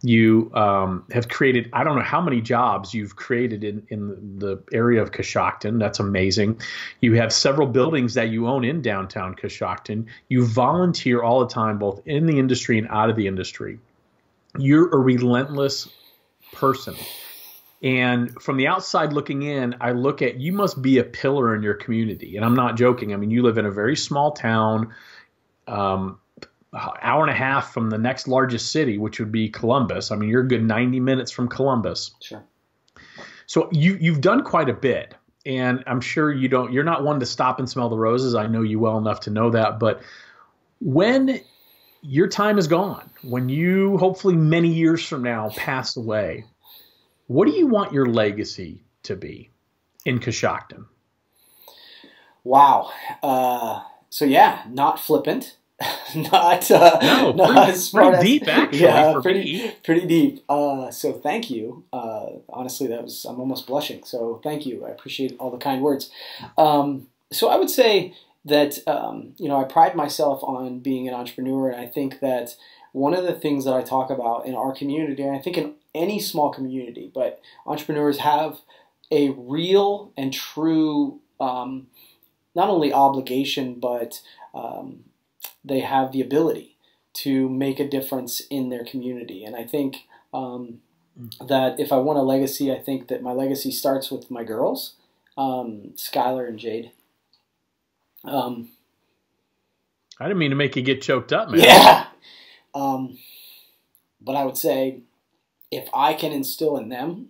You 0.01 0.51
um, 0.53 1.05
have 1.11 1.29
created, 1.29 1.69
I 1.71 1.85
don't 1.85 1.95
know 1.95 2.03
how 2.03 2.19
many 2.19 2.41
jobs 2.41 2.93
you've 2.93 3.15
created 3.15 3.63
in, 3.63 3.87
in 3.87 4.39
the 4.39 4.61
area 4.73 5.01
of 5.01 5.11
Coshocton. 5.11 5.79
That's 5.79 6.01
amazing. 6.01 6.59
You 6.99 7.13
have 7.13 7.31
several 7.31 7.67
buildings 7.67 8.15
that 8.15 8.27
you 8.27 8.47
own 8.47 8.65
in 8.65 8.81
downtown 8.81 9.35
Coshocton. 9.35 10.07
You 10.27 10.45
volunteer 10.45 11.23
all 11.23 11.39
the 11.39 11.53
time, 11.53 11.79
both 11.79 12.01
in 12.05 12.25
the 12.25 12.39
industry 12.39 12.77
and 12.77 12.89
out 12.89 13.09
of 13.09 13.15
the 13.15 13.27
industry. 13.27 13.79
You're 14.57 14.89
a 14.93 14.97
relentless 14.97 15.87
person. 16.51 16.95
And 17.81 18.31
from 18.41 18.57
the 18.57 18.67
outside 18.67 19.13
looking 19.13 19.43
in, 19.43 19.75
I 19.81 19.91
look 19.91 20.21
at 20.21 20.39
you 20.39 20.51
must 20.51 20.81
be 20.81 20.97
a 20.97 21.03
pillar 21.03 21.55
in 21.55 21.61
your 21.61 21.75
community. 21.75 22.35
And 22.35 22.43
I'm 22.43 22.55
not 22.55 22.75
joking. 22.75 23.13
I 23.13 23.17
mean, 23.17 23.29
you 23.29 23.43
live 23.43 23.57
in 23.57 23.65
a 23.65 23.71
very 23.71 23.95
small 23.95 24.31
town, 24.31 24.93
um, 25.67 26.19
hour 26.73 27.21
and 27.21 27.31
a 27.31 27.35
half 27.35 27.73
from 27.73 27.89
the 27.89 27.97
next 27.97 28.27
largest 28.27 28.71
city, 28.71 28.97
which 28.97 29.19
would 29.19 29.31
be 29.31 29.49
Columbus. 29.49 30.11
I 30.11 30.15
mean, 30.15 30.29
you're 30.29 30.41
a 30.41 30.47
good 30.47 30.63
90 30.63 30.99
minutes 30.99 31.31
from 31.31 31.47
Columbus. 31.49 32.11
Sure. 32.21 32.43
So 33.45 33.69
you 33.71 33.97
you've 33.99 34.21
done 34.21 34.43
quite 34.43 34.69
a 34.69 34.73
bit, 34.73 35.15
and 35.45 35.83
I'm 35.87 36.01
sure 36.01 36.31
you 36.31 36.49
don't. 36.49 36.73
You're 36.73 36.83
not 36.83 37.03
one 37.03 37.21
to 37.21 37.25
stop 37.25 37.59
and 37.59 37.69
smell 37.69 37.89
the 37.89 37.97
roses. 37.97 38.35
I 38.35 38.47
know 38.47 38.61
you 38.61 38.79
well 38.79 38.97
enough 38.97 39.21
to 39.21 39.29
know 39.29 39.51
that. 39.51 39.79
But 39.79 40.01
when 40.81 41.39
your 42.01 42.27
time 42.27 42.57
is 42.57 42.67
gone, 42.67 43.09
when 43.23 43.47
you 43.47 43.97
hopefully 43.97 44.35
many 44.35 44.73
years 44.73 45.05
from 45.05 45.23
now 45.23 45.49
pass 45.55 45.95
away, 45.95 46.43
what 47.27 47.47
do 47.47 47.53
you 47.53 47.67
want 47.67 47.93
your 47.93 48.05
legacy 48.05 48.83
to 49.03 49.15
be 49.15 49.51
in 50.05 50.19
Coshocton? 50.19 50.85
Wow. 52.43 52.91
Uh, 53.21 53.83
so 54.09 54.25
yeah, 54.25 54.63
not 54.69 54.99
flippant, 54.99 55.57
not 56.15 56.71
uh, 56.71 56.99
no, 57.01 57.31
not 57.35 57.67
pretty, 57.67 57.91
pretty 57.91 58.23
deep 58.23 58.47
actually. 58.47 58.79
Yeah, 58.79 59.19
pretty 59.21 59.43
me. 59.43 59.75
pretty 59.83 60.07
deep. 60.07 60.43
Uh, 60.49 60.89
so 60.89 61.13
thank 61.13 61.49
you. 61.49 61.83
Uh, 61.91 62.27
honestly, 62.49 62.87
that 62.87 63.03
was 63.03 63.25
I'm 63.25 63.39
almost 63.39 63.67
blushing. 63.67 64.03
So 64.03 64.39
thank 64.43 64.65
you. 64.65 64.85
I 64.85 64.89
appreciate 64.89 65.35
all 65.39 65.51
the 65.51 65.57
kind 65.57 65.81
words. 65.81 66.09
Um, 66.57 67.07
so 67.31 67.49
I 67.49 67.57
would 67.57 67.69
say 67.69 68.15
that 68.45 68.79
um, 68.87 69.33
you 69.37 69.49
know 69.49 69.59
I 69.59 69.65
pride 69.65 69.95
myself 69.95 70.41
on 70.43 70.79
being 70.79 71.07
an 71.07 71.13
entrepreneur, 71.13 71.69
and 71.69 71.79
I 71.79 71.85
think 71.85 72.21
that 72.21 72.55
one 72.93 73.13
of 73.13 73.25
the 73.25 73.33
things 73.33 73.65
that 73.65 73.73
I 73.73 73.83
talk 73.83 74.09
about 74.09 74.45
in 74.45 74.55
our 74.55 74.73
community, 74.73 75.21
and 75.21 75.35
I 75.35 75.39
think 75.39 75.57
in 75.57 75.75
any 75.97 76.19
small 76.19 76.51
community, 76.51 77.11
but 77.13 77.41
entrepreneurs 77.65 78.19
have 78.19 78.59
a 79.11 79.29
real 79.29 80.11
and 80.17 80.33
true 80.33 81.19
um, 81.39 81.87
not 82.55 82.69
only 82.69 82.91
obligation, 82.91 83.79
but 83.79 84.21
um, 84.53 85.03
they 85.63 85.81
have 85.81 86.11
the 86.11 86.21
ability 86.21 86.75
to 87.13 87.49
make 87.49 87.79
a 87.79 87.87
difference 87.87 88.41
in 88.49 88.69
their 88.69 88.83
community. 88.83 89.43
And 89.43 89.55
I 89.55 89.63
think 89.63 90.07
um, 90.33 90.81
that 91.45 91.79
if 91.79 91.91
I 91.91 91.97
want 91.97 92.19
a 92.19 92.23
legacy, 92.23 92.71
I 92.71 92.79
think 92.79 93.07
that 93.07 93.21
my 93.21 93.31
legacy 93.31 93.71
starts 93.71 94.11
with 94.11 94.29
my 94.31 94.43
girls, 94.43 94.95
um, 95.37 95.93
Skylar 95.95 96.47
and 96.47 96.59
Jade. 96.59 96.91
Um, 98.23 98.69
I 100.19 100.25
didn't 100.25 100.39
mean 100.39 100.49
to 100.49 100.55
make 100.55 100.75
you 100.75 100.81
get 100.81 101.01
choked 101.01 101.31
up, 101.31 101.49
man. 101.49 101.61
Yeah. 101.61 102.05
Um, 102.73 103.17
but 104.21 104.35
I 104.35 104.45
would 104.45 104.57
say 104.57 105.01
if 105.71 105.89
I 105.93 106.13
can 106.13 106.31
instill 106.31 106.77
in 106.77 106.89
them 106.89 107.29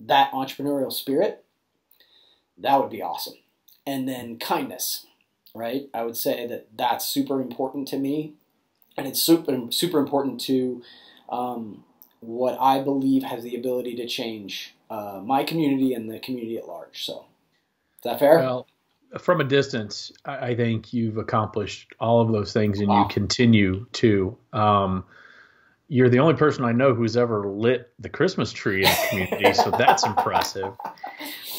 that 0.00 0.32
entrepreneurial 0.32 0.92
spirit, 0.92 1.44
that 2.58 2.80
would 2.80 2.90
be 2.90 3.02
awesome. 3.02 3.34
And 3.86 4.08
then 4.08 4.38
kindness, 4.38 5.06
right? 5.54 5.88
I 5.94 6.04
would 6.04 6.16
say 6.16 6.46
that 6.46 6.68
that's 6.76 7.06
super 7.06 7.40
important 7.40 7.88
to 7.88 7.98
me, 7.98 8.34
and 8.96 9.06
it's 9.06 9.22
super 9.22 9.70
super 9.70 9.98
important 9.98 10.40
to 10.42 10.82
um, 11.28 11.84
what 12.20 12.58
I 12.60 12.80
believe 12.80 13.22
has 13.22 13.42
the 13.42 13.54
ability 13.54 13.94
to 13.96 14.06
change 14.06 14.74
uh, 14.90 15.20
my 15.24 15.44
community 15.44 15.94
and 15.94 16.10
the 16.10 16.18
community 16.18 16.58
at 16.58 16.66
large. 16.66 17.04
So, 17.04 17.26
is 17.98 18.02
that 18.04 18.18
fair? 18.18 18.38
Well, 18.38 18.66
from 19.18 19.40
a 19.40 19.44
distance, 19.44 20.12
I 20.24 20.54
think 20.54 20.92
you've 20.92 21.16
accomplished 21.16 21.94
all 22.00 22.20
of 22.20 22.32
those 22.32 22.52
things, 22.52 22.80
and 22.80 22.88
wow. 22.88 23.02
you 23.02 23.08
continue 23.08 23.86
to. 23.92 24.36
Um, 24.52 25.04
you're 25.88 26.08
the 26.08 26.18
only 26.18 26.34
person 26.34 26.64
I 26.64 26.72
know 26.72 26.94
who's 26.94 27.16
ever 27.16 27.46
lit 27.48 27.90
the 27.98 28.08
Christmas 28.08 28.52
tree 28.52 28.84
in 28.84 28.90
the 28.90 29.06
community, 29.08 29.54
so 29.54 29.70
that's 29.78 30.04
impressive. 30.04 30.74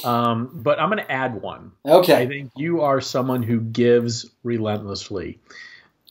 Um, 0.03 0.49
but 0.53 0.79
I'm 0.79 0.89
going 0.89 1.03
to 1.03 1.11
add 1.11 1.41
one. 1.41 1.71
Okay. 1.85 2.15
I 2.15 2.27
think 2.27 2.51
you 2.55 2.81
are 2.81 3.01
someone 3.01 3.41
who 3.43 3.59
gives 3.61 4.25
relentlessly. 4.43 5.39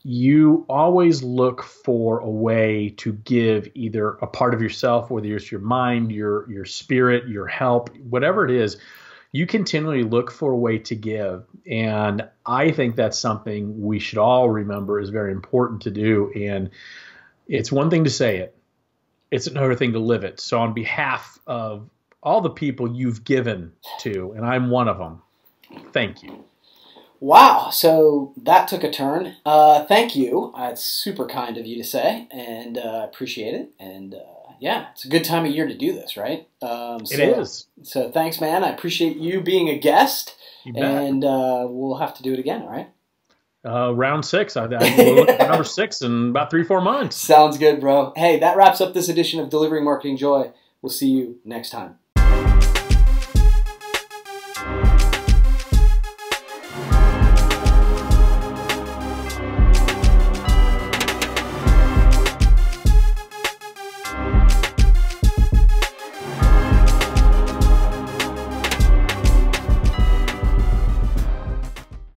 you 0.08 0.64
always 0.68 1.22
look 1.24 1.62
for 1.64 2.20
a 2.20 2.30
way 2.30 2.90
to 2.90 3.12
give 3.24 3.68
either 3.74 4.10
a 4.22 4.26
part 4.26 4.54
of 4.54 4.62
yourself, 4.62 5.10
whether 5.10 5.34
it's 5.34 5.50
your 5.50 5.60
mind, 5.60 6.12
your 6.12 6.48
your 6.50 6.64
spirit, 6.64 7.28
your 7.28 7.46
help, 7.48 7.90
whatever 7.98 8.44
it 8.44 8.52
is, 8.52 8.76
you 9.32 9.46
continually 9.46 10.04
look 10.04 10.30
for 10.30 10.52
a 10.52 10.56
way 10.56 10.78
to 10.78 10.94
give. 10.94 11.44
And 11.68 12.28
I 12.46 12.70
think 12.70 12.94
that's 12.94 13.18
something 13.18 13.82
we 13.82 13.98
should 13.98 14.18
all 14.18 14.48
remember 14.48 15.00
is 15.00 15.10
very 15.10 15.32
important 15.32 15.82
to 15.82 15.90
do. 15.90 16.30
And 16.36 16.70
it's 17.46 17.72
one 17.72 17.90
thing 17.90 18.04
to 18.04 18.10
say 18.10 18.38
it, 18.38 18.56
it's 19.30 19.46
another 19.46 19.74
thing 19.74 19.92
to 19.92 19.98
live 19.98 20.24
it. 20.24 20.40
So 20.40 20.58
on 20.58 20.72
behalf 20.72 21.38
of 21.46 21.88
all 22.22 22.40
the 22.40 22.50
people 22.50 22.94
you've 22.94 23.24
given 23.24 23.72
to, 24.00 24.32
and 24.32 24.44
I'm 24.44 24.70
one 24.70 24.88
of 24.88 24.98
them, 24.98 25.22
thank 25.92 26.22
you. 26.22 26.44
Wow, 27.18 27.70
so 27.70 28.34
that 28.36 28.68
took 28.68 28.84
a 28.84 28.90
turn. 28.90 29.36
Uh, 29.44 29.84
thank 29.84 30.14
you. 30.14 30.52
Uh, 30.56 30.70
it's 30.72 30.84
super 30.84 31.26
kind 31.26 31.56
of 31.56 31.66
you 31.66 31.76
to 31.76 31.84
say, 31.84 32.28
and 32.30 32.76
uh, 32.76 33.06
appreciate 33.10 33.54
it. 33.54 33.70
And 33.80 34.14
uh, 34.14 34.52
yeah, 34.60 34.88
it's 34.92 35.06
a 35.06 35.08
good 35.08 35.24
time 35.24 35.46
of 35.46 35.50
year 35.52 35.66
to 35.66 35.76
do 35.76 35.94
this, 35.94 36.16
right? 36.16 36.46
Um, 36.60 37.06
so, 37.06 37.14
it 37.14 37.38
is. 37.38 37.66
So 37.82 38.10
thanks, 38.10 38.40
man. 38.40 38.64
I 38.64 38.68
appreciate 38.68 39.16
you 39.16 39.40
being 39.40 39.68
a 39.68 39.78
guest, 39.78 40.36
and 40.66 41.24
uh, 41.24 41.66
we'll 41.68 41.96
have 41.96 42.14
to 42.16 42.22
do 42.22 42.34
it 42.34 42.38
again, 42.38 42.62
all 42.62 42.70
right? 42.70 42.88
Uh, 43.64 43.92
round 43.92 44.24
six. 44.24 44.56
I, 44.56 44.64
I 44.64 44.96
will 44.96 45.14
look 45.14 45.28
for 45.28 45.38
number 45.48 45.64
six 45.64 46.02
in 46.02 46.30
about 46.30 46.50
three, 46.50 46.64
four 46.64 46.80
months. 46.80 47.16
Sounds 47.16 47.58
good, 47.58 47.80
bro. 47.80 48.12
Hey, 48.16 48.38
that 48.38 48.56
wraps 48.56 48.80
up 48.80 48.94
this 48.94 49.08
edition 49.08 49.40
of 49.40 49.50
Delivering 49.50 49.84
Marketing 49.84 50.16
Joy. 50.16 50.52
We'll 50.82 50.90
see 50.90 51.08
you 51.08 51.40
next 51.44 51.70
time. 51.70 51.98